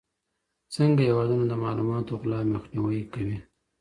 [0.75, 3.37] څنګه هېوادونه د معلوماتو غلا مخنیوی کوي؟